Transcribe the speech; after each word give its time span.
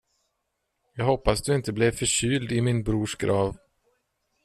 Jag 0.93 1.05
hoppas 1.05 1.41
du 1.41 1.55
inte 1.55 1.73
blev 1.73 1.91
förkyld 1.91 2.51
i 2.51 2.61
min 2.61 2.83
brors 2.83 3.15
grav. 3.17 3.57